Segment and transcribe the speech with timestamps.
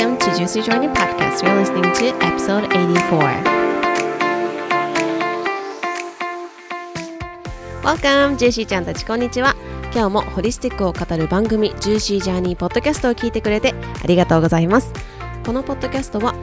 [0.00, 1.44] Welcome to Juicy Journey Podcast.
[1.44, 3.20] You're listening to episode 84.
[7.82, 9.54] Welcome, ジューシーちゃんたちこんにちは。
[9.92, 14.90] 今日もホリスティックを語る番組、 Juicy Journey Podcast を聞いてくれてありがとうございます。
[15.44, 16.34] このポッドキャストは、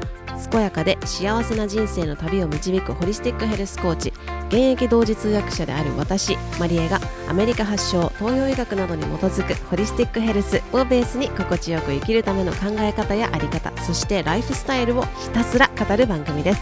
[0.51, 4.13] 健やかで幸せな人生の旅を導くホリスティックヘルスコーチ、
[4.49, 16.61] 現役同時通訳者である私、マリエがアメリカ発祥、東洋医学などに基づくホリスティックヘルスをベースに心地よく生きるための考え方やあり方、そしてライフスタイルをひたすら語る番組です。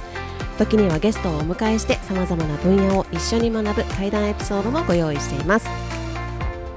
[0.58, 5.70] 時にはゲストをお迎えして様々な分野を一緒に学ぶ対談エピソードもご用意しています。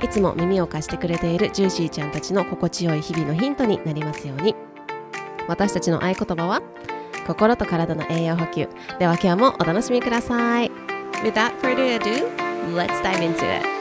[0.03, 4.55] いつも耳を貸してくれているジューシーちゃんたちの心地よい日々のヒントになりますように。
[5.49, 6.61] 私たちの合言葉は
[7.27, 8.69] 心と体の栄養補給。
[8.99, 10.71] では今日もお楽しみください。
[11.23, 12.29] Without further ado,
[12.75, 13.78] let's dive into it.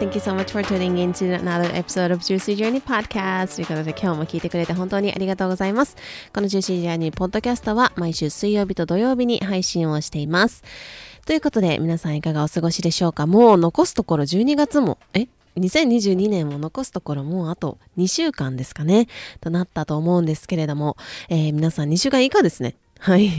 [0.00, 5.96] Thank you so much for tuning in to another episode of Juicy Journey Podcast ということで今日も聞いてくれて本当にありがとうございます。
[6.34, 10.64] この Juicy Journey Podcast は毎週水曜日と土曜日に配信をしています。
[11.26, 13.26] ということで皆さんいかがお過ごしでしょうか？
[13.26, 19.06] もう残すところ12月も、え？2022年も残すところもうあと2週間ですかね？
[19.40, 20.96] となったと思うんですけれども、
[21.28, 22.74] えー皆さん2週間以下ですね。
[22.98, 23.30] はい。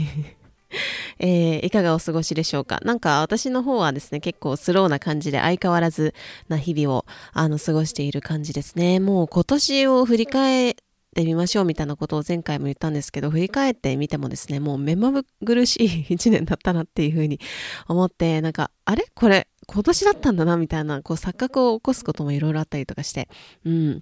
[1.18, 2.80] えーいかがお過ごしでしょうか？
[2.84, 6.14] なんか私の方はですね、結構スローな感じで相変わらず
[6.48, 9.00] な日々をあの過ごしている感じですね。
[9.00, 10.74] もう今年を振り返っ
[11.14, 17.38] てみましょうみたいなことを前回も言ったんですけど、振り返ってみてもですね、もう目まぐるしい 一年だったなっていうふうに
[17.86, 19.04] 思って、なんか、あれ？
[19.14, 23.28] これ今年だったんだなみたいな、こう錯覚を起こすこともいろいろあったりとかして、
[23.64, 24.00] うん。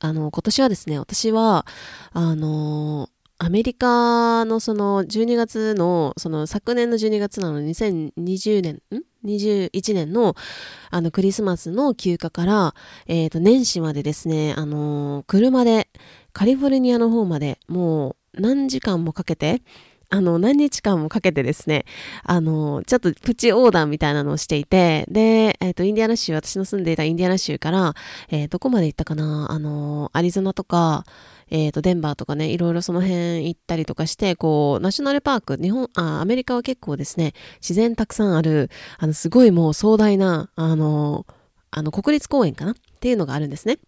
[0.00, 1.66] あの、今年はですね、私は、
[2.12, 10.34] あのアメリカのその12月の、その昨年の12月なの2020年、ん ?21 年の
[10.90, 12.74] あのクリスマスの休暇から、
[13.06, 15.88] えっ、と、年始までですね、あの車で
[16.32, 19.60] カリフォルニアの方までもう何時間もかけて、
[20.08, 21.84] あの、何日間もかけてですね、
[22.22, 27.94] あの、ちょっとプチ横断みたいなのをしていて、で、えっ、と、インディアナ州、私の住んでいたインディアナ州から、
[28.30, 31.04] えーどこまで行ったかなあの、アリゾナとか、
[31.50, 41.26] えっ、と、デンバーとかね、いろいろその辺行ったりとかして、こう、ナショナルパーク、日本、あ、アメリカは結構ですね、自然たくさんある、あの、すごいもう壮大な、あの、
[41.70, 42.72] あの、国立公園かな？
[42.72, 43.78] っていうのがあるんですね。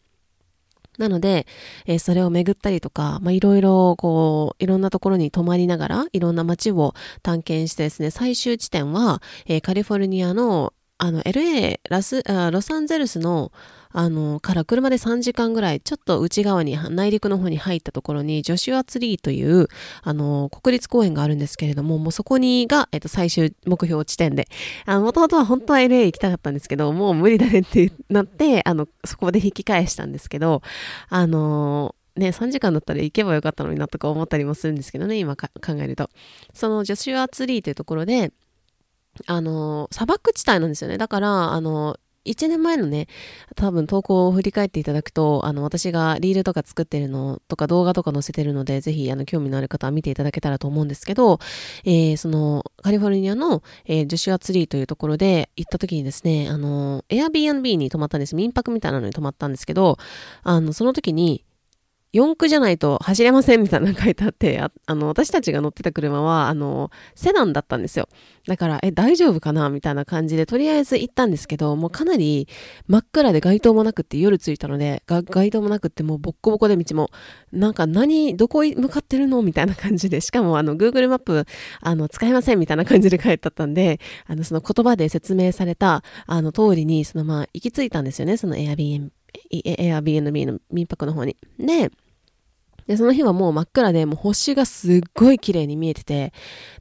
[0.98, 1.46] なので、
[1.86, 12.22] えーそれを巡ったりとか、まあ、いろいろ、こう、いろんなところに泊まりながら、いろんな街を探検してですね、最終地点は、えーカリフォルニアの、あの、LA、ラス、
[12.52, 13.52] ロサンゼルスの、
[13.90, 19.68] あの、から車で3時間ぐらい、ちょっと内側に、内陸の方に入ったところに、ジョシュアツリーという、
[20.02, 24.48] あの、国立公園があるんですけれども、もうそこにが、えっと、最終目標地点で、
[24.86, 30.62] あの、もともとは本当は LA 行きたかったんですけど、もう無理だねってなって、あの、そこで引き返したんですけど、
[31.10, 35.48] あのね、3時間だったら行けばよかったのになとか思ったりもするんですけどね、今考
[35.78, 36.10] えると。
[36.52, 38.32] そのジョシュアツリーというところで、
[39.26, 40.98] あの、砂漠地帯なんですよね。
[40.98, 43.06] だから、あの、1年前のね、
[43.56, 51.38] 多分投稿を振り返っていただくと、あの、私がリールとか作ってるのとか動画とか載せてるので、ぜひ、あの、興味のある方は見ていただけたらと思うんですけど、
[51.84, 58.36] えーその、カリフォルニアの、えージョシュアツリーというところで行った時にですね、あの、Airbnb に泊まったんです。
[58.36, 59.96] 民泊みたいなのに泊まったんですけど、
[60.42, 61.44] あの、その時に、
[62.12, 68.08] 四駆じゃないと走れませんみたいなの書いてあって、あの、私たちが乗ってた車は、あの、セダンだったんですよ。
[68.46, 72.48] だから、え、大丈夫かなみたいな感じで、とりあえず行ったんですけど、もうかなり
[72.86, 77.10] 真っ暗で街灯もなくって夜着いたので、街灯もなくってもうボッコボコで道も、
[77.52, 81.44] なんか何、どこ向かってるのみたいな感じで、しかもあの、Google マップ、
[81.82, 89.10] あの、使えませんみたいな感じで書いてあったんで、あの、その言葉で説明された、あの、通りに、そのまあ、行き着いたんですよね、その Airbnb、
[89.52, 91.36] Airbnb の民泊の方に。
[91.58, 91.90] で、
[92.88, 96.32] で、その日はもう真っ暗で、もう星がすっごい綺麗に見えてて、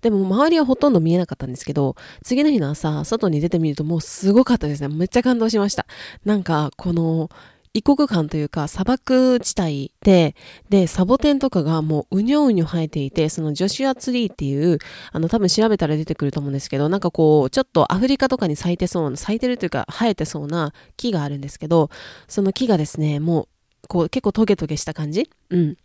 [0.02, 4.88] でも周りはほとんど見えなかったんですけど、次の日の朝、外に出てみるともうすごかったですね。
[4.88, 5.86] めっちゃ感動しました。
[6.24, 7.30] なんか、この、
[7.78, 10.36] 異国感というか砂漠地帯で、
[10.68, 14.80] で、サボテンとかがもううにょうにょ生えていて、そのジョシュアツリーっていう、
[15.12, 21.92] あの多分調べたら出てくると思うんですけど、なんかこう、ちょっとアフリカとかに咲いてそうな、咲いてるというか生えてそうな木があるんですけど、
[22.28, 23.48] その木がですね、もう、
[23.88, 25.30] こう結構トゲトゲした感じ？
[25.52, 25.78] うん。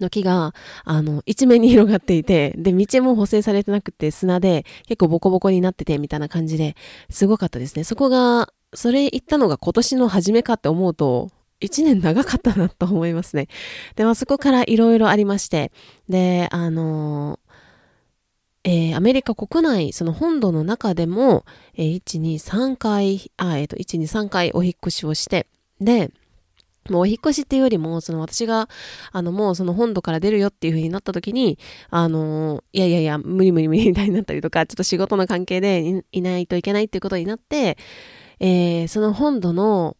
[0.00, 6.76] の木が、あの、一面に広がっていて、で、道も補正されてなくて砂で結構ボコボコになっててみたいな感じで、
[7.10, 7.84] すごかったですね。
[7.84, 11.30] そこが、それ行ったのが今年の初めかって思うと、
[11.60, 13.48] 1年長かったなと思いますね。
[13.94, 15.72] で、まあそこからいろいろありまして、
[16.08, 17.38] で、あの
[18.64, 25.48] えー、アメリカ国内、その本土の中でも、えー、1、2、3回、あ、えっ、ー、と、1、2、3回お引越しをして、
[25.80, 26.12] で、
[26.88, 28.68] もうお引越しっていうよりも、その私が、
[29.10, 31.58] あの、もうその本土から出るよっていう風になった時に、
[31.90, 37.76] あの、いやいやいや、無理無理無理みたいになったりとか、ちょっと仕事の関係でいないといけないっていうことになって、
[38.42, 39.96] えー、その本土の、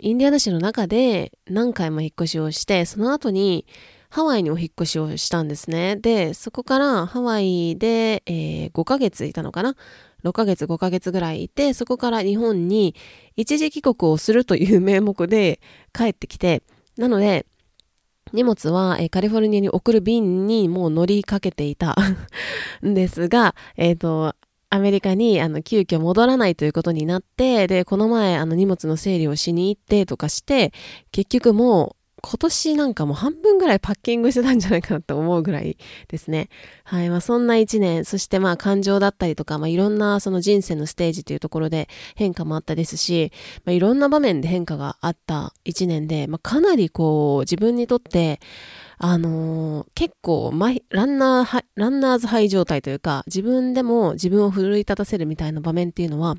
[0.00, 3.66] インディアナ州の中で何回も引っ越しをして、その後に、
[4.10, 5.96] ハワイにお引っ越しをしたんですね。
[5.96, 9.76] で、そこからハワイで、えー、5ヶ月いたのかな
[10.24, 12.94] ?6 ヶ月、5ヶ月ぐらいいて、そこから日本に
[13.34, 15.58] 一時帰国をするという名目で
[15.94, 16.62] 帰ってきて、
[16.98, 17.46] なので、
[18.34, 21.96] 荷物は、えー、カリフォルニアに送る便にもう乗りかけていた
[22.86, 24.34] んですが、えっ、ー、と、
[24.74, 30.72] アメリカにあの急遽戻らないということになって、で、この前あの荷物の整理をしに行ってとかして、
[31.12, 35.76] 結局もう今年なんかもう半分ぐらいパッキングしてたんじゃないかなと思うぐらい
[36.08, 36.48] ですね。
[36.82, 37.08] はい。
[37.08, 43.30] まあそんな一年、そしてまあ感情だったりとか、まあいろんなその人生のステージというところで変化もあったですし、
[43.64, 48.40] まあいろんな場面で変化があった一年で、まあかなりこう自分にとって、
[48.98, 50.52] あのー、結構、
[50.90, 56.36] ランナー、ランナーズハイ状態というか、自分でも自分を奮い立たせるみたいな場面っていうのは、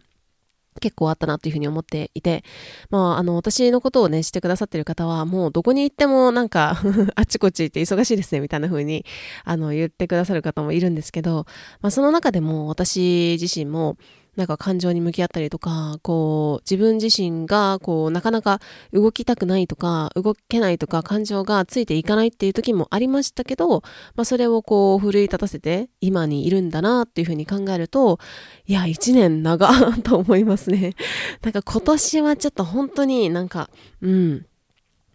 [0.82, 2.44] 結構あったなっていうふうに思っていて、
[2.90, 6.82] まあ、あの、私のことをね、してくださってる方は、もうどこに行ってもなんか
[7.16, 9.06] あっちこっち行って忙しいですね、みたいな風に、
[9.46, 11.46] あの、言ってくださる方もいるんですけど、
[11.82, 13.98] まあ、その中でも私自身も、
[14.36, 18.60] なんか感情に向き合ったりとか、こう、自分自身が、こう、なかなか
[18.92, 23.82] 動きたくないとか、動けないとか、感情がついていかないっていう時もありましたけど、
[24.16, 28.20] まあ、それをこう、奮い立たせて、今にいるんだなっていうふうに考えると、
[28.68, 29.70] いや、一年長
[30.04, 30.94] と思いますね。
[31.42, 33.70] なんか今年はちょっと本当になんか、
[34.02, 34.46] うん、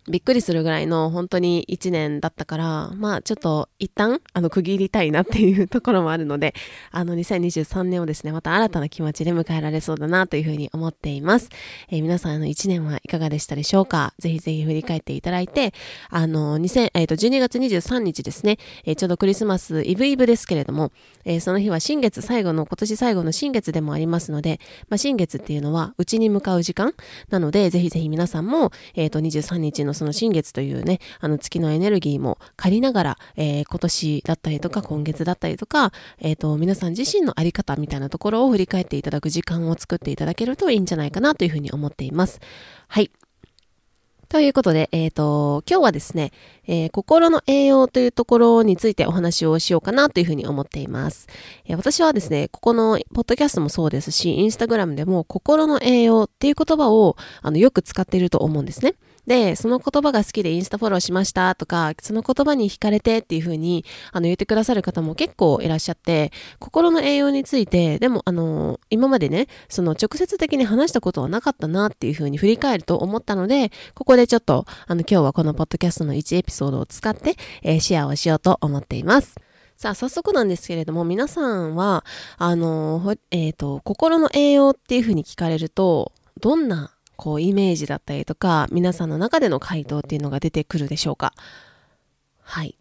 [0.09, 6.55] びっくりするぐらいの本当に1年だったから、まあちょっと一旦あの区切りたいなっていうところもあるので、
[6.91, 11.51] あの2023年をですね、また新たな気持ちで迎えられそうだなというふうに思っています。
[11.91, 14.15] えー、皆さんあの1年はいかがでしたでしょうか？
[14.19, 15.75] ぜひぜひ振り返っていただいて、
[16.09, 20.93] あの2000、えっ、ー、と12月23日ですね、えー、ちょうどクリスマスイブイブですけれども、
[21.25, 26.95] えー、その日は新月最後の、今年最後の新月でもありますので、まあ新月っていうのはうちに向かう時間
[27.29, 42.41] なので、ぜひぜひ皆さんも、えっ、と23日ののその新月というね、あの月のエネルギーも借りながら、えー、今年だったりとか今月だったりとか、えっ、ー、と、皆さん自身のあり方みたいなところを振り返っていただく時間を作っていただけるといいんじゃないかなというふうに思っています。
[42.89, 43.11] はい。
[44.31, 46.31] ということで、えっ、ー、と、今日はですね、
[46.69, 51.27] えー、心の栄養というところについてお話をしようかなというふうに思っています。
[51.65, 58.95] えー、私はですね、ここのポッドキャストもそうですし、インスタグラムでも心の栄養っていう言葉をあのよく使っていると思うんですね。
[59.27, 79.35] で、その言葉が好きでインスタフォローしましたとか、その言葉に惹かれてっていう風に、あの、言ってくださる方も結構いらっしゃって、心の栄養について、でも、あの、今までね、その直接的に話したことはなかったなっていう風に振り返ると思ったので、ここでちょっと、あの、今日はこのポッドキャストの1エピソードを使って、えー、シェアをしようと思っています。
[79.77, 82.05] さあ、早速なんですけれども、皆さんは、
[82.37, 91.35] あの、えっ、ー、と、心の栄養っていう風に聞かれると、どんなこうイメージだったりとか、皆さんの中での回答っていうのが出てくるでしょうか？
[92.41, 92.79] はい。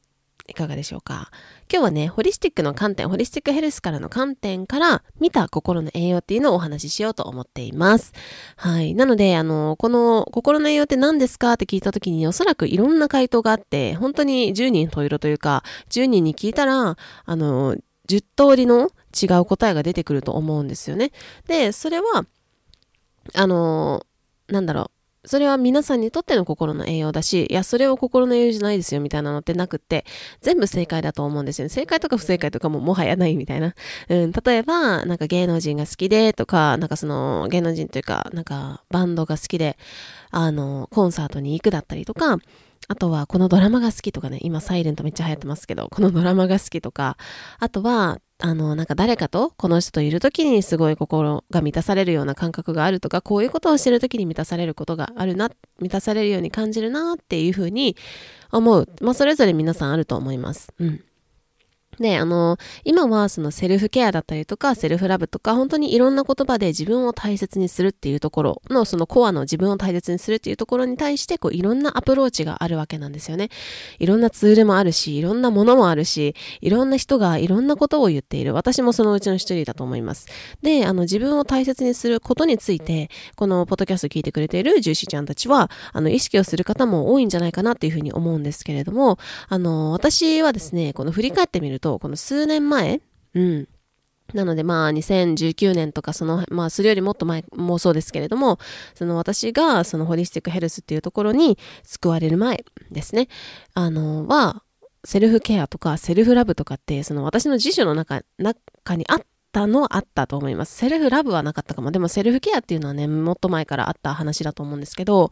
[0.48, 1.30] いかがでしょうか？
[1.70, 8.14] 今日はね、ホリスティックの観点、ホリスティックヘルスからの観点から見た心の栄養っていうのをお話ししようと思っています。
[8.56, 8.96] はい。
[8.96, 11.52] なので、あの、この心の栄養って何ですか？
[11.54, 17.76] って聞いた時におそらくいろんな回答があって、本当に10人十色というか、10人に聞いたら、あの、
[18.08, 18.90] 10通りの
[19.22, 21.12] 違う答えが出てくると思うんですよね。
[21.46, 22.26] で、それは、
[23.36, 24.06] あの、
[24.50, 24.92] なんだろ
[25.24, 30.06] う、それは皆さんにとっての心の栄養だし、いや、それを心の栄養じゃないですよみたいなのってなくって、
[30.42, 31.70] 全部正解だと思うんですよね。
[31.70, 33.76] 正解とか不正解とかももはやないみたいな。
[34.08, 39.78] うん、例えば、なんか芸能人が好きでとか、なんかその芸能人というか、なんかバンドが好きで、
[40.32, 42.38] あの、コンサートに行くだったりとか、
[42.88, 47.18] あとはこのドラマが好きとかね、今サイレントめっちゃ流行ってますけど、このドラマが好きとか、
[47.60, 57.98] あとは、あの、なんか誰かと、この人といる時にすごい心が満たされるような感覚があるとか、こういうことをしてる時に満たされることがあるな、満たされるように感じるなっていうふうに
[58.52, 58.88] 思う。
[59.02, 60.72] まあ、それぞれ皆さんあると思います。
[60.80, 61.04] うん。
[62.00, 73.50] で、あの、今はそのセルフケアだったりとか、セルフラブとか、本当にいろんな言葉で自分を大切にするっていうところの、そのコアの自分を大切にするっていうところに対して、こう、いろんなアプローチがあるわけなんですよね。
[74.00, 78.54] いろんなツールもあるし、いろんなものもあるし、いろんな人がいろんなことを言っている。
[78.54, 80.28] 私もそのうちの一人だと思います。
[80.62, 93.02] で、あの、自分を大切にすることについて、このポッドキャスト聞いてくれているジューシーちゃんたちは、あの、意識をする方も多いんじゃないかなっていうふうに思うんですけれども、あの、私はですね、この振り返ってみると、この数年前、
[93.34, 93.68] うん。
[94.34, 98.60] なのでまあ2019年とかその、まあそれよりもっと前もそうですけれども、
[98.94, 103.28] その私がそのホリスティックヘルスっていうところに救われる前ですね、
[103.74, 104.64] あの、は、
[105.06, 110.76] セルフケアとかセルフラブとかってその私の辞書の中、中にあったのはあったと思います。
[110.76, 111.92] セルフラブはなかったかも。
[111.92, 115.30] でもセルフケアっていうのはね、もっと前からあった話だと思うんですけど、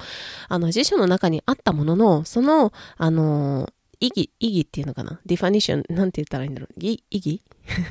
[0.47, 3.69] あの辞書の中にあったものの、その、あの、
[3.99, 5.19] 意義、意義っていうのかな？
[5.25, 6.79] definition、なんて言ったらいいんだろう？
[6.79, 7.41] 意義？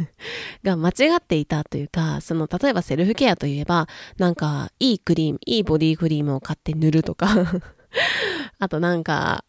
[0.63, 7.29] が間違っていたというか、その、例えばセルフケアといえば、なんか、いいクリーム、いいボディクリームを買って塗るとか。
[8.59, 9.45] あとなんか、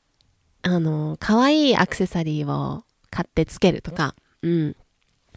[0.64, 4.76] あの、可愛いアクセサリーを買ってつけるとか、うん。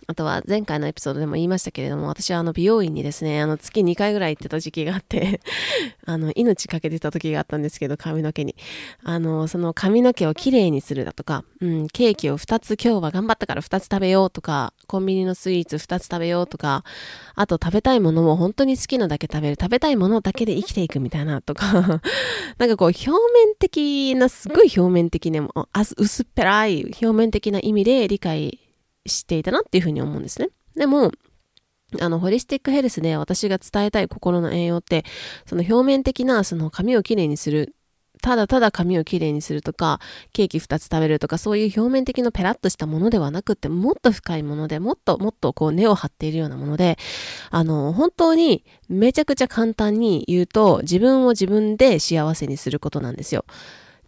[0.06, 5.40] あとは前回のエピソードでも言いましたけれども、私はあの美容院にですね、あの月2回ぐらい行ってた時期があって
[6.06, 8.54] あの命かけてた時があったんですけど、髪の毛に。
[9.04, 16.84] あの、その髪の毛をきれいにするだとか、うん、ケーキを2つ今日は頑張ったから2つ食べようとか、コンビニのスイーツ2つ食べようとか、
[17.34, 22.00] あと食べたいものを本当に好きなだけ食べる、食べたいものだけで生きていくみたいなとか
[22.58, 25.42] なんかこう表面的な、すごい表面的ね、
[25.96, 28.58] 薄っぺらい表面的な意味で理解
[29.06, 30.48] していたなっていうふうに思うんですね。
[30.74, 31.12] でも、
[32.00, 35.04] あの、ホリスティックヘルスで私が伝えたい心の栄養って、
[35.46, 37.74] その表面的な、その髪をきれいにする、
[38.22, 39.98] ただただ髪をきれいにするとか、
[40.32, 46.96] ケーキ2つ食べるとか、そういう表面的なペラッとしたものではなくって、もっと深いもので、もっともっとこう根を張っているようなもので、
[47.50, 53.44] あの、本当にめちゃくちゃ簡単に言うと、自分を自分で幸せにすることなんですよ。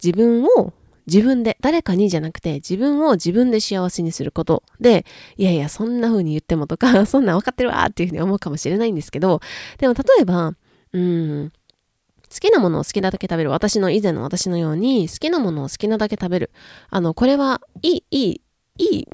[0.03, 0.73] 自分を
[1.07, 5.05] 自分で、誰かにじゃなくて自分を自分で幸せにすることで、
[5.37, 9.41] いやいや、そんな風に言ってもとか、 そんなん分かってるわっていう風に思うかもしれないんですけど、
[9.79, 10.55] でも例えば、
[10.93, 11.53] うん、
[12.33, 13.51] 好きなものを好きなだけ食べる。
[13.51, 16.51] 私の以前の私のように、好きなものを好きなだけ食べる。
[16.91, 18.41] あの、これは、いい、いい、
[18.79, 19.09] いい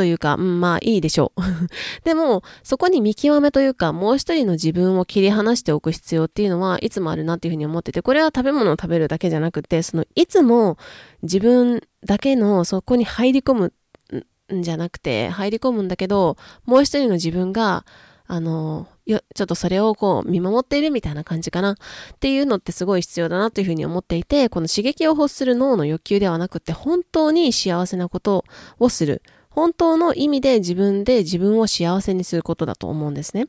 [0.00, 1.42] というか、うん、まあいいでしょう。
[2.04, 10.78] でも、そこに見極めというか、もう一人の自分を切り離しておく必要っていうのはいつもあるなっていうふうに思ってて、これは食べ物を食べるだけじゃなくて、その、いつも
[11.22, 13.74] 自分だけのそこに入り込む
[14.54, 17.84] んじゃなくて、入り込むんだけど、もう一人の自分が、
[18.26, 21.76] あの、よ、ちょっとそれをこう見守っているみたいな感じかなっ
[22.20, 28.44] ていうのってすごい必要だなというふうに思っていて、この刺激を欲する脳の欲求ではなくて、本当に幸せなこと
[28.78, 29.22] をする。
[29.60, 33.46] 本当の意味で自分で自分を幸せにすることだと思うんですね。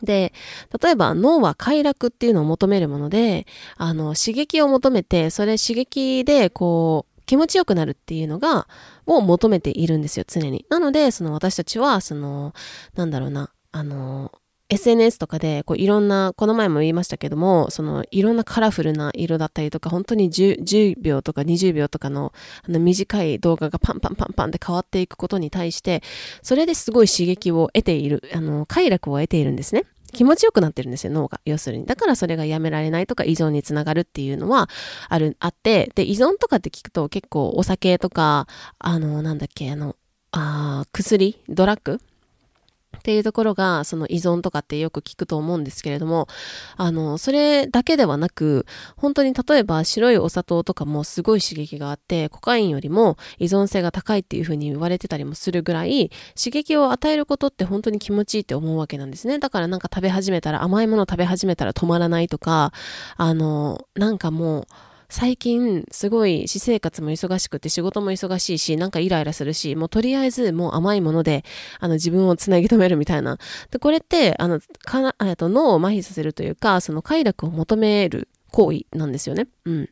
[0.00, 0.32] で、
[0.80, 8.68] 例えば脳は快楽っていうのを求めるもので、あの、刺激を求めて、それ刺激でこう、気持ちよくなるっていうのが、
[9.04, 10.66] を求めているんですよ、常に。
[10.68, 12.54] なので、その私たちは、その、
[12.94, 14.30] なんだろうな、あの、
[14.72, 22.32] SNS とかで、こういろんな、この前も言いましたけども、そのいろんなカラフルな色だったりとか、本当に 10, 10秒とか20秒とかの
[22.66, 26.02] あの短い動画がパンパンパンパンって変わっていくことに対して、
[26.42, 29.84] それですごい刺激を得ている、あの、快楽を得ているんですね。
[30.12, 31.40] 気持ちよくなってるんですよ、脳が。
[31.44, 31.86] 要するに。
[31.86, 34.68] だからそれがやめられないとか依存につながるっていうのは
[35.08, 38.46] ある、あって、で、依存とかって聞くと結構お酒とか、
[38.78, 39.96] あの、なんだっけ、あの、
[40.32, 42.00] あ薬ドラッグ
[42.98, 46.28] っていうところが、その依存とかってよく聞くと思うんですけれども、
[46.76, 59.38] あの、それだけではなく、本当に例えば白いお砂糖とかもすごい刺激があって、コカインよりも依存性が高いっていうふうに言われてたりもするぐらい、刺激を与えることって本当に気持ちいいって思うわけなんですね。
[59.38, 62.72] だからなんか食べ始めたら、甘いもの食べ始めたら止まらないとか、
[63.16, 64.66] あの、なんかもう、
[65.12, 71.44] 最近すごい私生活も忙しくて仕事も忙しいし、なんかイライラするし、もうとりあえずもう甘いもので、
[71.80, 73.36] あの自分をつなぎ止めるみたいな。
[73.70, 79.48] で、これって、あの、かな、えっと、脳を麻痺させるというか、その快楽を求める行為なんですよね。
[79.66, 79.90] うん。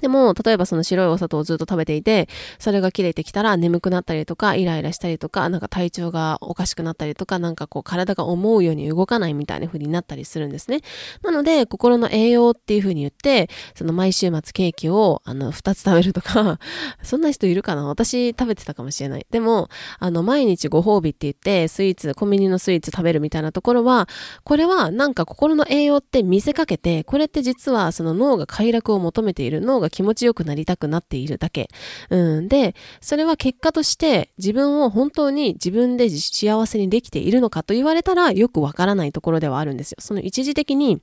[0.00, 10.80] でも、例えばその白いお砂糖をずっと食べていて、それが切れてきたら眠くなったりとか、イライラしたりとか、なんか体調がおかしくなったりとか、なんかこう体が思うように動かないみたいな風になったりするんですね。
[11.22, 16.58] なので、心の栄養っていう風に言って、その毎週末ケーキを、あの、二つ食べるとか、
[17.02, 17.86] そんな人いるかな？
[17.86, 19.26] 私食べてたかもしれない。
[19.30, 19.68] でも、
[19.98, 24.08] あの、毎日ご褒美って言って、スイーツ、コンビニのスイーツ食べるみたいなところは、
[24.42, 31.68] これはなんか心の栄養って見せかけて、これって実はその脳が快楽を求めている、脳がが気持ちよくなりたくなっているだけ。
[32.08, 32.48] うん。
[32.48, 39.96] で、それは結果として自分を本当に自分で幸せにできているのかと言われたらよくわからないところではあるんですよ。
[40.00, 41.02] その一時的に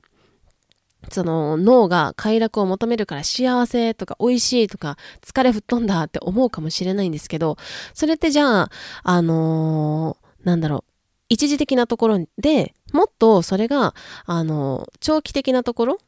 [1.08, 7.56] その脳が快楽を求めるから幸せとか美味しいとか疲れ吹っ飛んだって思うかもしれないんですけど、
[7.94, 8.70] それってじゃあ、
[9.02, 10.92] あのー、なんだろう、
[11.28, 13.94] 一時的なところでもっとそれが、
[14.26, 15.98] あの、長期的なところ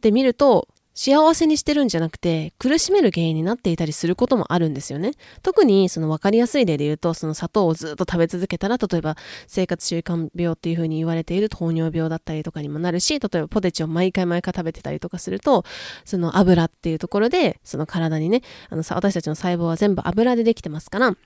[0.00, 5.12] で見ると幸せにしてるんじゃなくて、苦しめる原因になっていたりすることもあるんですよね。
[5.42, 15.64] 特に、その分かりやすい例で言うと、その砂糖をずっと食べ続けたら、例えば生活習慣病っていう風に言われている糖尿病だったりとかにもなるし、例えばポテチを毎回毎回食べてたりとかすると、
[16.04, 21.16] その油っていうところで、その体にね、あの、私たちの細胞は全部油でできてますから、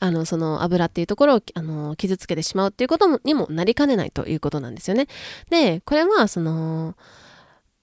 [0.00, 5.06] あの、その油っていうところを、あの、傷つけてしまうっていうことにもなりかねないということなんですよね。
[5.50, 6.94] で、これは、その、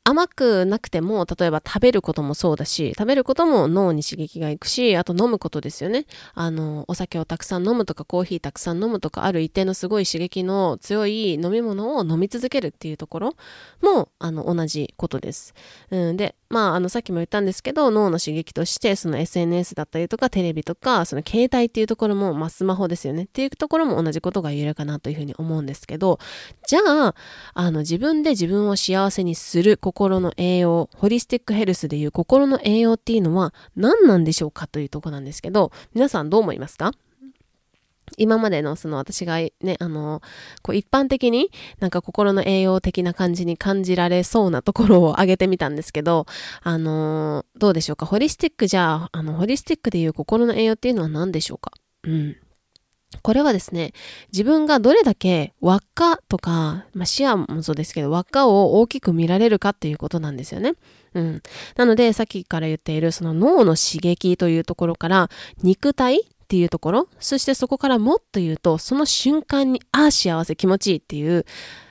[0.04, 6.06] 甘くなくても、例えば食べることもそうだし、食べることも脳に刺激がいくし、あと飲むことですよね。
[6.34, 13.36] あの、お酒をたくさん飲むとか、コーヒーたくさん飲むとか、ある一定のすごい刺激の強い飲み物を飲み続けるっていうところ
[13.82, 15.54] も、あの、同じことです。
[15.92, 23.24] うん、で、まあ、あの、さっきも言ったんですけど、脳の刺激として、その SNS だったりとか、テレビとか、その携帯っていうところも、まあ、スマホですよね。
[23.24, 26.18] っていうところも同じことが言えるかなというふうに思うんですけど、
[26.66, 27.16] じゃあ、
[27.54, 36.92] あの、自分で自分を幸せにする心の栄養、ホリスティックヘルスでいう心の栄養っていうのは何なんでしょうかというとこなんですけど、皆さんどう思いますか？
[38.18, 40.22] 今までのその私がね、あの、
[40.62, 46.26] こう一般的になんか心の栄養的な感じに感じられそうなところを挙げてみたんですけど、
[46.62, 48.06] あの、どうでしょうか？
[48.06, 51.72] ホリスティックじゃあ、あの、ホリスティックでいう心の栄養っていうのは何でしょうか？
[52.04, 52.36] うん。
[53.22, 53.94] これはですね、
[54.32, 60.74] 自分がどれだけ輪っかとか、まあ、視野もそうですけど、輪っかを大きく見られるかっていうことなんですよね。
[61.16, 61.42] うん。
[61.76, 65.30] なので、さっきから言っている、その脳の刺激というところから、
[65.64, 71.46] 肉体っていうところ、そしてそこからもっと言うと、その瞬間に、ああ、幸せ、気持ちいいっていう、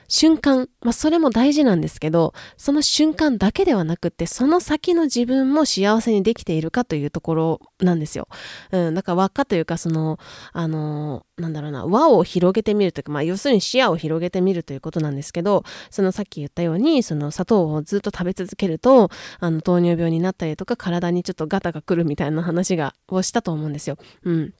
[0.09, 8.27] 瞬間、まあそれも大事なんですけど、その瞬間だけではなくって、その先の自分も幸せにできているかというところなんですよ。
[8.71, 10.19] うん、だから輪っかというか、その、
[10.51, 23.97] あの、なんだろうな、輪を広げてみるというか、まあ要するに視野を広げてみるということなんですけど、そのさっき言ったように、その砂糖をずっと食べ続けると、あの糖尿病になったりとか、体にちょっとガタが来るみたいな話が、をしたと思うんですよ。
[24.23, 24.53] うん。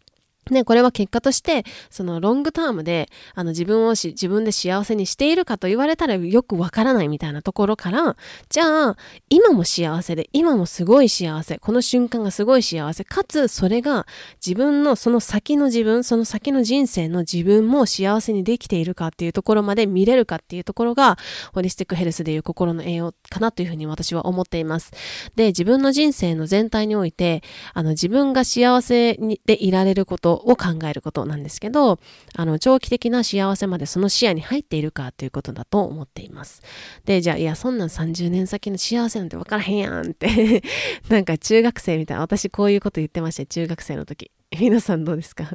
[0.53, 8.15] ね、これは結果として、そのロングタームで、あの自分をし、自分で幸せにしているかと言われたらよくわからないみたいなところから、
[8.49, 8.97] じゃあ、
[9.29, 14.05] 今も幸せで、今もすごい幸せ、この瞬間がすごい幸せ、かつそれが
[14.45, 21.17] 自分のその先の自分、その先の人生の自分も幸せにできているかっていうところまで見れるかっていうところが、
[21.53, 24.91] ホリスティックヘルスでいう心の栄養かなというふうに私は思っています。
[25.35, 31.99] で、自分の人生の全体において、あの自分が幸せでいられることを考えることなんですけど、
[32.35, 36.61] あの、長期的な幸せまでその視野に入っているかということだと思っています。
[37.05, 40.63] で、じゃあ、いや、そんなん30年先の幸せなんて分からへんやんって
[41.09, 44.31] なんか中学生みたいな、私こういうこと言ってました、中学生の時。
[44.59, 45.45] 皆さんどうですか？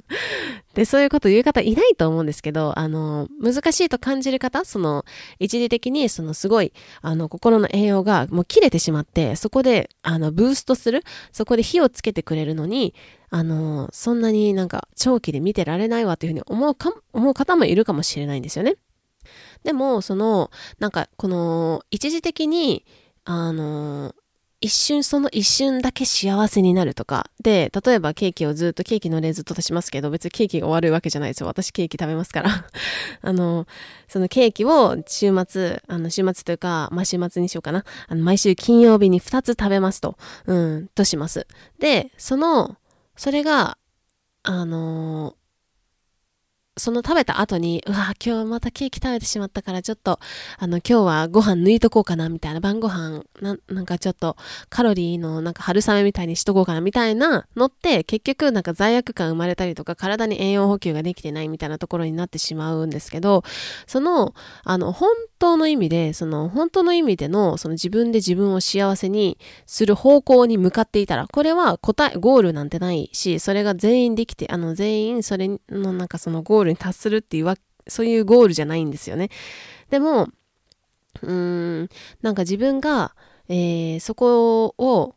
[0.74, 5.04] で、そういうこと言う方いないと思うんですけど、あの、難しいと感じる方、その、
[5.40, 11.02] 一時的に、そのすごい、あの、心の栄養がもう切れてしまって、そこで、あの、ブーストする、
[11.32, 12.94] そこで火をつけてくれるのに、
[13.30, 18.76] あの、そんなになんか長期で見てられないわというふうに思うか、思う方もいるかもしれないんですよね。
[19.64, 22.84] でも、その、なんか、この、一時的に、
[23.24, 24.14] あの、
[24.64, 27.30] 一瞬その一瞬だけ幸せになるとか。
[27.42, 31.46] で、例えばケーキをずっと、ケーキの例ずっと出しますけど、別にケーキが悪いわけじゃないですよ。
[31.48, 32.64] 私ケーキ食べますから。
[33.20, 33.66] あの、
[34.08, 37.84] そのケーキを週末、あの、週末というか、まあ、週末にしようかな。
[38.08, 40.16] あの、毎週金曜日に2つ食べますと。
[40.46, 41.46] うん、とします。
[41.78, 42.78] で、その、
[43.16, 43.76] それが、
[44.44, 45.36] あの
[46.76, 50.18] その食べた後に、うわ、今日またケーキ食べてしまったから、ちょっと、
[50.58, 54.36] あの、今日はご飯抜いとこうかな、みたいな、晩ご飯、ななんかちょっと、
[54.70, 63.44] カロリーのなんか春雨みたいにしとこうかな、みたいなのって、結局なんか罪悪感生まれたりとか、体に栄養補給ができてないみたいなところになってしまうんですけど、
[63.86, 64.34] その、
[64.64, 79.28] あの、本当の意味で、その、本当の意味での、その自分で自分を幸せにする方向に向かっていたら、これは答え、ゴールなんてないし、それが全員できて、あの、全員それのなんかそのゴールールに達するっていうわそういうゴールじゃないんですよね。
[79.90, 80.28] でも、
[81.22, 81.88] うーん、
[82.22, 83.14] なんか自分が、
[83.48, 85.14] えー、そこを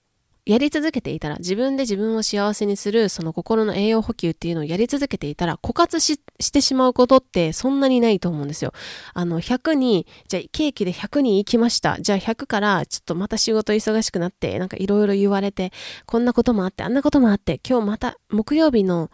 [0.47, 8.71] やり続けていたら、自分で自分を幸せにする、その心の栄養補給っていうのをやり続けていたら、枯渇ししてしまうことってそんなにないと思うんですよ。
[9.13, 11.99] あの、100に、じゃあケーキで100に行きました。
[11.99, 15.73] じゃあ100からちょっとまた仕事忙しくなって、なんかいろいろ言われて、
[16.05, 19.11] こんなこともあって、あんなこともあって、今日また木曜日の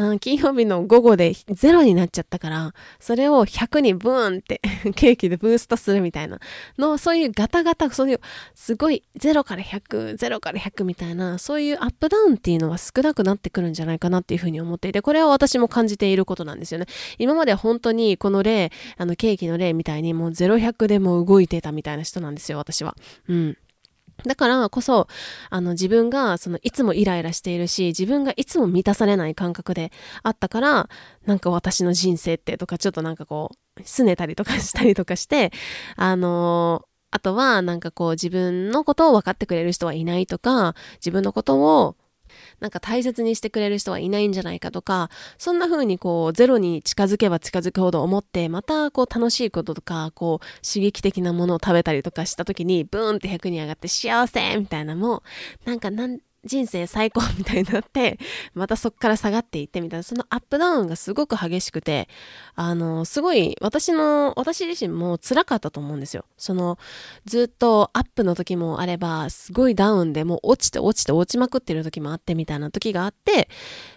[0.00, 4.62] うん、金曜日の午後でゼロになっちゃったから、それを100にブーンって
[4.96, 6.40] ケーキでブーストするみたいな
[6.78, 8.20] の、そういうガタガタ、そういう
[8.54, 16.86] すごい0から100、0から100みたいな、そういうアップダウンっていうのは少なくなってくるんじゃないかなっていうふうに思っていて、これは私も感じていることなんですよね。
[17.18, 22.96] 今までは本当にこの例、あのケーキの例みたいにもう0、100でも動いてたみたいな人なんですよ、私は。
[23.28, 23.58] うん。
[24.24, 25.08] だからこそ、
[25.50, 30.88] あの自分がそのいつもイライラしているし、自分がいつも満たされない感覚であったから、
[31.26, 35.52] なんか私の人生ってとかちょっとなんかこう、拗ねたりとかしたりとかして、
[35.96, 41.96] あのー、あとはなんかこう自分のことを分かってくれる人はいないとか、自分のことを
[42.60, 55.22] なんか大切にしてくれる人はいないんじゃないかとか、そんな風にこうゼロに近づけば近づくほど思って、またこう楽しいこととか、こう刺激的なものを食べたりとかした時に、ブーンって100に上がって幸せみたいなも、
[55.64, 58.18] なんかなん人生最高みたいになって、
[58.54, 62.08] またそっから下がっていってみたいな、そのアップダウンがすごく激しくて、
[62.54, 66.24] あの、すごい私の、私自身も辛かったと思うんですよ。
[66.38, 66.78] その、
[67.26, 73.48] ずっとアップの時もあれば、すごいダウンでもう落ちて落ちて落ちまくってる時もあってみたいな時があって、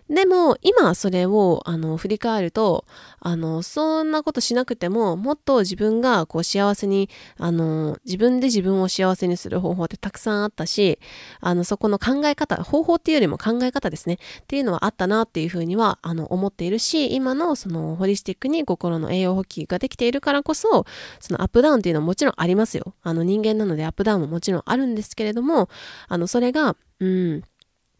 [0.09, 2.85] でも今それをあの振り返ると
[3.19, 10.99] あのそんなことしなくてももっと自分がこう幸せにあの自分で自分を幸せにする方法ってたくさんあったし
[11.39, 14.15] あのそこの考え方方法っていうよりも考え方ですね。
[14.15, 14.17] っ
[14.47, 20.85] ていうのはあったなっていうふうにはあの思っているし今のそのホリスティックに心の栄養補給ができているからこそ
[21.19, 22.93] そのアップダウンっていうのはもちろんありますよ。
[23.01, 25.69] あの人間なのでアップダウンももちろんあるんですけれども
[26.07, 27.43] あのそれがうん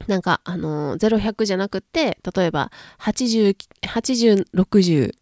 [0.08, 5.14] なんか、あの、0、100じゃなくって、例えば、80、80、60、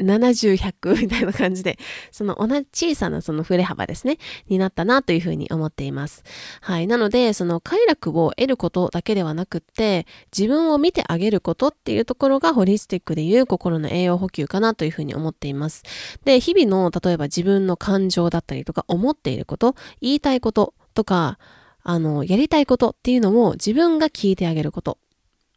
[0.00, 1.78] 70、100みたいな感じで、
[2.10, 6.24] その同じ小さなその振れ幅ですね、になったなというふうに思っています。
[6.60, 6.86] はい。
[6.86, 15.82] なので、その快楽を得ることだけではなくって、自分を見てあげることっていうところがホリスティックでいう心の栄養補給かなというふうに思っています。
[16.24, 21.38] で、日々の、例えば自分の感情だったりとか、思っていること、言いたいこととか、
[21.82, 24.98] あの、やりたいことっていうのを自分が聞いてあげること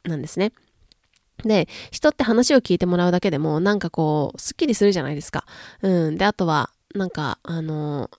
[0.04, 0.54] なんですね。
[1.46, 5.46] で、人って話を聞いてもらうだけでも、なんかこう、すっきりするじゃないですか。
[5.82, 6.18] うん。
[6.18, 8.10] で、あとは、なんか、あの、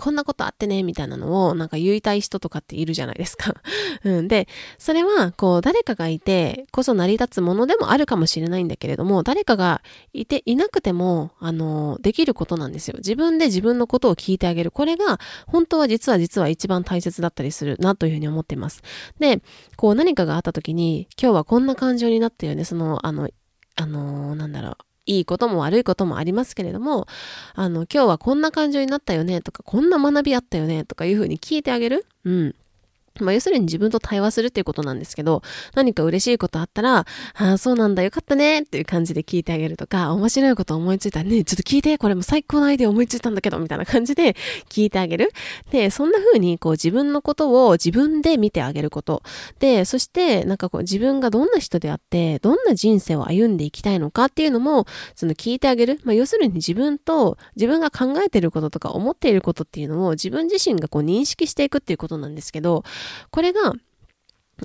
[0.00, 3.54] こんなことあってね、みたいなのをなんか言いたい人とかっているじゃないですか。
[4.02, 4.28] うん。
[4.28, 9.82] で、それは、こう、誰かがいてこそ成り立つものでもあるかもしれないんだけれども、誰かが
[10.14, 12.94] いていなくても、あの、できることなんですよ。
[12.96, 14.70] 自分で自分のことを聞いてあげる。
[14.70, 18.80] これが、本当は実は実は一番大切だったりするなというふうに思っています。
[19.18, 19.42] で、
[19.76, 22.64] こう何かがあった時に、今日はこんな感情になったよね。
[22.64, 23.28] その、あの、
[23.76, 24.89] あの、なんだろう。
[25.10, 27.08] いいことも悪いこともありますけれども、
[27.54, 32.06] あの、今日はこんな感情になったよねとか、こんな学びあったよねとかいうふうに聞いてあげる。
[32.24, 32.54] うん。
[33.24, 35.42] まあ、要するに自分と対話するっていうことなんですけど、
[35.74, 44.36] 何か嬉しいことあったら、ああ、そうなんだ、よかったねっていう感じで聞いてあげるとか、面白いこと思いついたね、ちょっと聞いて、これも最高のアイデア思いついたんだけど、みたいな感じで
[44.68, 45.32] 聞いてあげる。
[45.70, 49.22] で、そんな風にこう自分のことを自分で見てあげること。
[49.58, 56.00] で、そしてなんかこう自分がどんな人であって、どんな人生を歩んでいきたいのかっていうのも、その聞いてあげる。
[56.04, 62.84] まあ、要するに自分と自分が考えてることとか思っていることっていうのを自分自身がこう認識していくっていうことなんですけど、
[63.30, 63.72] これが、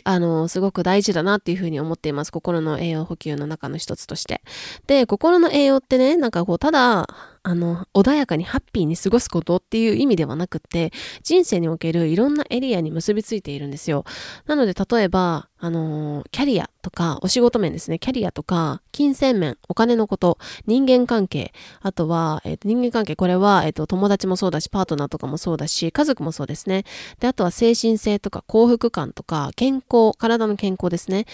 [0.03, 2.31] あの、すごく大事だなっていうふうに思っています。
[2.31, 4.41] 心の栄養補給の中の一つとして。
[4.87, 7.07] で、心の栄養ってね、なんかこう、ただ、
[7.47, 14.03] あの、穏やかにハッピーに過ごすことっていう意味ではなくって、人生におけるいろんなエリアに結びついているんですよ。
[14.47, 17.99] なので、例えば、あのキャリアとか、お仕事面ですね。
[17.99, 26.83] キャリアとか、金銭面、お金のこと、人間関係、あとは、え、ー、人間関係、これは、えっ、ー、と、友達もそうだし、パートナーとかもそうだし、家族もそうですね。
[27.19, 31.27] で、あとは精神性とか幸福感とか、健康、体の健康ですね。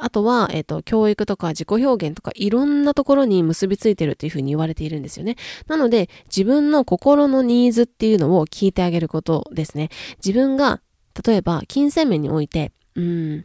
[0.00, 5.36] あとは、えっ、ー、と、教育とか自己表現とかいろんなところに結びついてるっていうふうに言われているんですよね。
[5.66, 9.88] なので、自分の心のニーズっていうのを聞いてあげることですね。
[10.24, 10.80] 自分が、
[11.26, 13.44] 例えば、金銭面において、うん、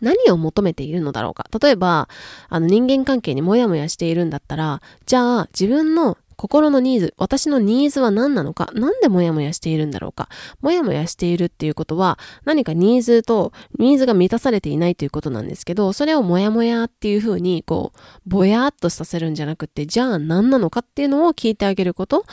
[0.00, 1.46] 何を求めているのだろうか。
[1.60, 2.08] 例えば、
[2.48, 10.30] あの人間関係にモヤモヤしているんだったら、じゃあ自分の心のニーズ、私のニーズは何なのか、なんでモヤモヤしているんだろうか。
[10.62, 22.24] モヤモヤしているっていうことは、何かニーズと、ニーズが満たされていないということなんですけど、それをモヤモヤっていうふうに、こう、ぼやっとさせるんじゃなくて、じゃあ何なのかっていうのを聞いてあげること。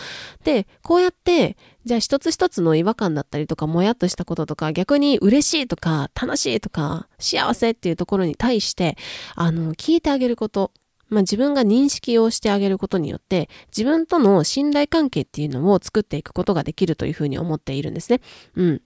[0.46, 8.96] で、こうやって、じゃあ一つ一つの違和感だったりとか、もやっとしたこととか、逆に嬉しいとか、楽しいとか、幸せっていうところに対して、
[9.36, 10.72] あの、聞いてあげること。
[11.10, 18.22] まあ、自分が認識をしてあげることによって、自分との信頼関係っていうのを作っていくことができるというふうに思っているんですね。
[18.56, 18.82] うん。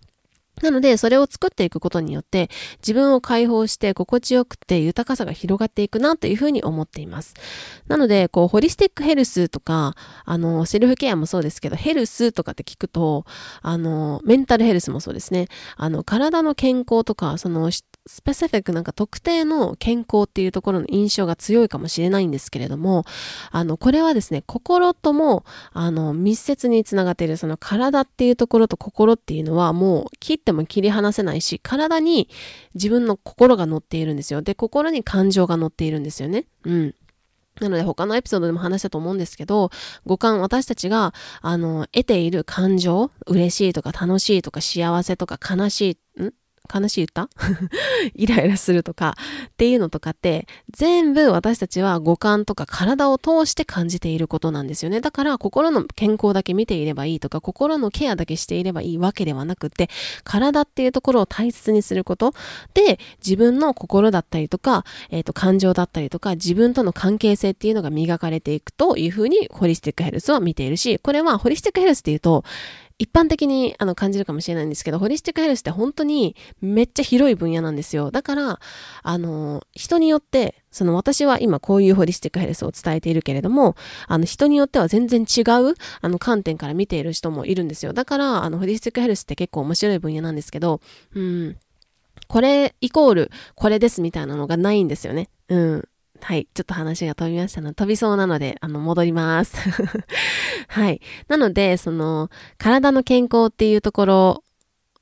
[0.61, 7.33] なので、それを作っていくことによって、自分を解放して心地よくて豊かさが広がっていくなというふうに思っています。
[7.87, 9.95] なので、こう、ホリスティックヘルスとか、
[10.25, 13.25] あの、セルフケアもそうですけど、ヘルスとかって聞くと、
[13.61, 15.47] あの、メンタルヘルスもそうですね。
[15.77, 17.71] あの、体の健康とか、その、
[18.07, 23.05] スペシフィックなんか特定の健康っていうところの印象が強いかもしれないんですけれども、
[23.51, 32.29] あの、これはですね、心とも、あの、密接につながっている、その体っていうところと心っていうのはもう切っても切り離せないし、体に
[32.73, 34.41] 自分の心が乗っているんですよ。
[34.41, 36.45] で、心に感情が乗っているんですよね。
[36.63, 36.95] うん。
[37.59, 39.69] なので他のエピソードでも話したと思うんですけど、
[40.05, 46.33] 五感、私たちが、あの、得ている感情、嬉しいとか楽しいとか幸せとか悲しい、ん？
[46.73, 47.29] 悲しい歌？
[48.15, 49.15] イライラするとか
[49.47, 55.01] っていうのとかって全部私たちは五感とか体を通して感じていることなんですよね。
[55.01, 59.89] だから心の健康だけ見ていればいいとか心のケアだけしていればいいわけではなくて
[60.23, 62.33] 体っていうところを大切にすること
[62.73, 72.43] で自分の心だったりとか、え、ー、と感情だったりとか自分との関係性っていうのが磨かれていくというふうにホリスティックヘルスは見ているしこれはホリスティックヘルスっていうと
[73.01, 78.11] 一般的にあの感じるかもしれないんですけど、ホリスティックヘルスって本当にめっちゃ広い分野なんですよ。
[78.11, 78.59] だから、
[79.01, 83.75] あの、人によって、その私は今こういうホリスティックヘルスを伝えているけれども、
[84.07, 87.93] あの人によっては全然違うあの観点から見ている人もいるんですよ。
[87.93, 90.79] だから、あのホリスティックヘルスって結構面白い分野なんですけど、
[91.15, 91.57] うん、
[92.27, 95.29] これイコールこれですみたいなのがないんですよね。
[95.49, 95.89] うん。
[96.21, 96.47] はい。
[96.53, 97.73] ちょっと話が飛びましたの。
[97.73, 99.57] 飛びそうなので、あの、戻ります。
[100.69, 101.01] はい。
[101.27, 104.43] なので、その、体の健康っていうところ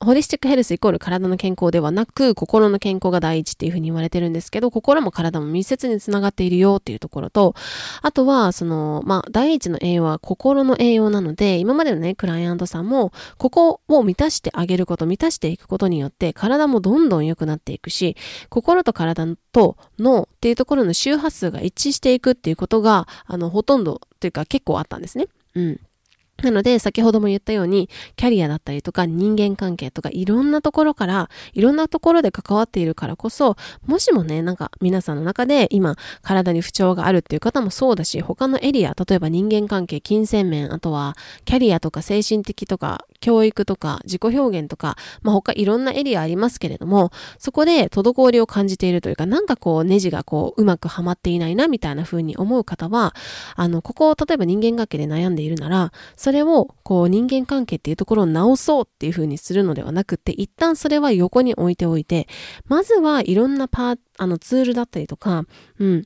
[0.02, 7.54] ホリスティックヘルスイコール体の健康ではなく、心の健康が第一っていうふうに言われてるんですけど、心も体も密接につながっているよっていうところと、
[8.02, 18.16] あとは、その、まあ、第一の栄養は心の栄養なので、今までのね、クライアントさんも、ここを満たしてあげること、満たしていくことによって、体もどんどん良くなっていくし、
[18.48, 25.28] 心と体と脳っていうところの周波数が一致していくっていうことが、あの、ほとんど、というか結構あったんですね。
[25.56, 25.80] うん。
[26.44, 53.14] なので、先ほども言ったように、キャリアだったりとか人間関係とかいろんなところから、いろんなところで関わっているからこそ、もしもね、なんか皆さんの中で今、体に不調があるっていう方もそうだし、他のエリア、例えば人間関係、金銭面、あとはキャリアとか精神的とか、教育とか、自己表現とか、まあ他いろんなエリアありますけれども、そこで滞りを感じているというか、なんかこう、ネジがこう、うまくはまっていないな、みたいな風に思う方は、
[53.56, 62.28] あの、ここを例えば人間関係で悩んでいるなら、それをこう人間関係っていうところを直そうっていう風にするのではなくて、一旦それは横に置いておいて、
[62.68, 65.46] まずはいろんなパー、あのツールだったりとか、
[65.80, 66.06] うん、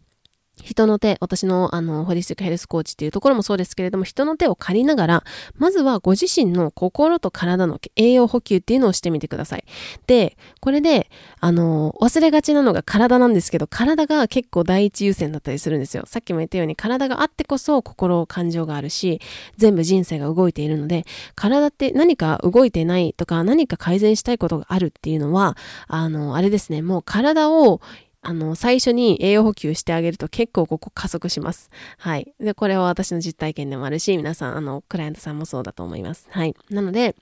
[0.61, 5.23] 人の手、私のあの、ホリスティックヘルスコーチっていうところもそうですけれども、人の手を借りながら、
[5.57, 9.65] まずはご自身の心と体の栄養補給っていうのをしてみてください。
[10.05, 16.03] で、これで、あの、忘れがちなのが体なんですけど、体が結構第一優先だったりするんですよ。
[16.05, 19.21] さっきも言ったように、体があってこそ心、感情があるし、
[19.57, 27.81] 全部人生が動いているので、体って何か動いてないとか、何か改善したいことがあるっていうのは、あの、あれですね、もう体を
[28.25, 31.69] あの、最初に栄養補給してあげると結構ここ加速します。
[31.97, 32.33] はい。
[32.39, 36.27] で、これは私の実体験でもあるし、皆さん、あの、クライアントさんもそうだと思います。
[36.31, 36.55] はい。
[36.69, 37.15] なので、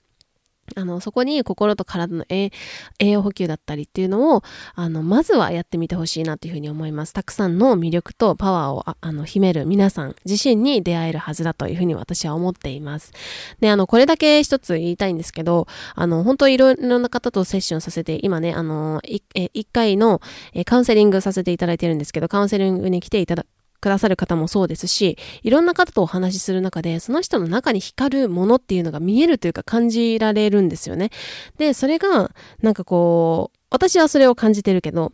[0.76, 2.52] あの、そこに心と体の栄
[3.00, 4.43] 養補給だったりっていうのを、
[4.76, 7.13] あの、まずはやってみてほしいなっていうふうに思います。
[7.13, 13.12] たくさんの魅力とパワーをああの秘める皆さん自身に出会えるはずだというふうに私は思っています。
[13.60, 20.21] で、あの、これだけ一つ言いたいんですけど、あの、本当いろいろな方とセッションさせて、今ね、あの、一回の
[20.65, 23.45] カウンセリングさせていただいてるんですけど、カウンセリングに来ていただ
[23.82, 31.10] くださる方もそうですし、いろんな方とお話しする中で、その人の中に光るものっていうのが見えるというか感じられるんですよね。
[31.58, 35.12] で、それが、なんかこう、私はそれを感じてるけど、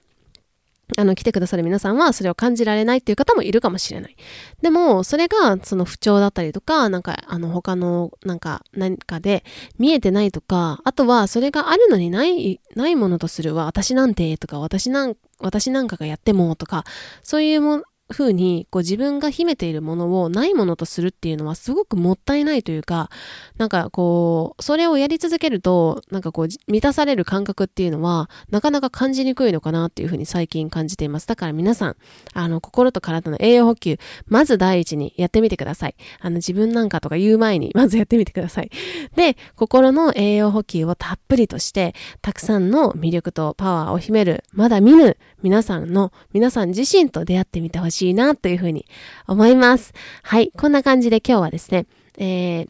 [0.95, 4.15] あの、来てくださる皆さんはそれを感じられないっていう方もいるかもしれない。
[4.62, 9.43] でも、それが、その不調だったりとか、なんか、あの、他の、なんか、何かで
[9.77, 16.86] 見えてないとか、あとは、それがあるのにない、ないものとするは、私なんて、とか、私なん、私なんかがやっても、とか、
[17.21, 23.10] そういうも風にこう自分が秘めているものをないものとするっていうのはすごくもったいないというか、
[23.58, 31.28] なんかこう、それをやり続けると、なんかこう、満たされる感覚っていうのは、なかなか感じにくいのかなっていうふうに最近感じています。
[31.28, 31.96] だから皆さん、
[32.34, 35.96] あの、心と体の栄養補給、まず第一にやってみてください。
[36.20, 38.72] あの、自分なんかとか言う前に、まずやってみてください。
[39.15, 48.86] で、心の栄養補給をたっぷりとして、たくさんの魅力とパワーを秘める、まだ見ぬ皆さんの、皆さん自身と出会ってみてほしいな、というふうに
[49.28, 49.93] 思います。
[50.23, 50.52] はい。
[50.58, 51.86] こんな感じで今日はですね、
[52.17, 52.69] えー、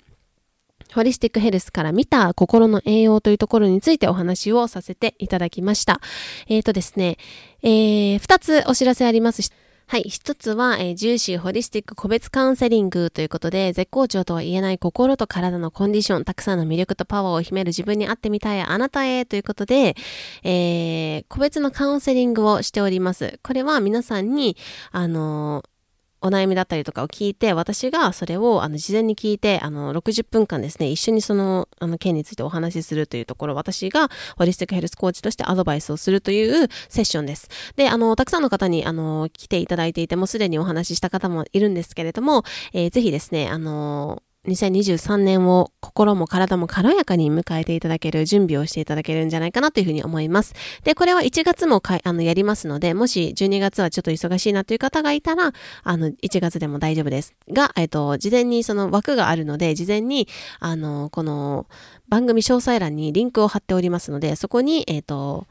[0.94, 6.02] ホリスティックヘルスから見た心の栄養というところについてお話をさせていただきました。
[6.48, 7.18] えっ、ー、とですね、
[7.64, 9.52] えー、2つお知らせあります。
[9.90, 10.02] はい。
[10.02, 19.96] 一つは、えー、ジューシーホリスティック個別カウンセリングということで、絶好調とは言えない心と体のコンディション、たくさんの魅力とパワーを秘める自分に会ってみたいあなたへということで、
[20.44, 23.40] えー、個別のカウンセリングをしております。
[23.44, 24.58] これは皆さんに、
[24.92, 25.77] あのー
[26.22, 37.50] お悩みだったりとかを聞いて、私がそれをあの事前に聞いて、あの60分間ですね、一緒にそのあの件についてお話しするというところ、私がホリスティックヘルスコーチとしてアドバイスをするというセッションです。
[37.76, 50.54] で、あの、たくさんの方にあの来ていただいていて、もうすでにお話しした方もいるんですけれども、えー、ぜひですね、あの2023年を心も体も軽やかに迎えていただける準備をしていただけるんじゃないかなというふうに思います。
[50.84, 55.52] で、これは1月もかあのやりますので、もし12月はちょっと忙しいなという方がいたら、
[55.84, 57.34] あの、1月でも大丈夫です。
[57.52, 60.28] が、えっと、事前にその枠があるので、事前に、
[60.60, 61.68] あの、この
[62.08, 65.46] 番組詳細欄にリンクを貼っておりますので、そこに、えっと、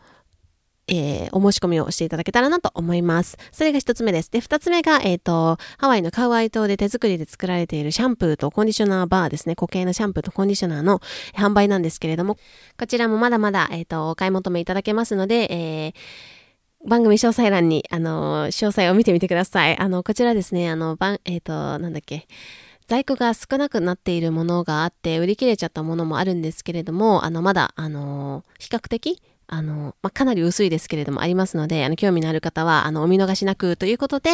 [0.88, 3.38] えー、お申し込みをしていただけたらなと思います。
[3.52, 4.30] それが一つ目です。
[4.30, 9.56] で、二つ目が、えっ、ー、と、ハワイのカウアイ島で手作りで作られているシャンプーとコンディショナーバーですね。
[9.56, 11.00] 固形のシャンプーとコンディショナーの
[11.34, 12.38] 販売なんですけれども、
[12.78, 15.92] こちらもまだまだ、えっ、ー、と、お買い求めいただけますので、え、
[16.86, 19.76] 番組詳細欄に、あの、詳細を見てみてください。
[19.76, 22.28] あの、こちらですね、あの、番、えっ、と、なんだっけ、
[22.86, 34.30] 在庫が少なくなっているものがあって、売り切れちゃったものもあるんですけれども、あの、まだ、あの、比較的、あの、まあ、かなり薄いですけれどもありますので、あの、興味のある方は、あの、お見逃しなくということで、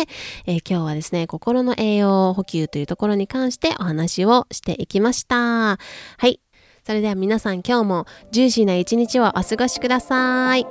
[0.46, 5.37] えー、今日はですね、心の栄養補給というところに関してお話をしていきました。
[5.37, 5.79] は
[6.27, 6.40] い。
[6.85, 10.66] それでは皆さん今日もジューシーな一日をお過ごしください。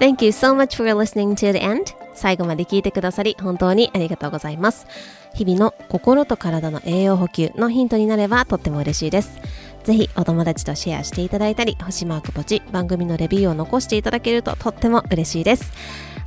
[0.00, 1.99] Thank you so much for listening to the end.
[2.20, 4.86] 最後まで聞いてくださり本当にありがとうございます。
[5.34, 9.40] 日々の心と体の栄養補給のヒントになればとっても嬉しいです。
[9.84, 15.72] ぜひお友達とシェアしていただいたり、星マークポチ、番組のレビューを残していただけるととっても嬉しいです。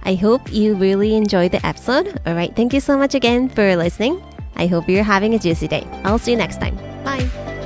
[0.04, 2.22] I hope you really enjoyed the episode.
[2.24, 4.20] Alright, thank you so much again for listening.
[4.56, 5.86] I hope you're having a juicy day.
[6.04, 6.76] I'll see you next time.
[7.04, 7.63] Bye.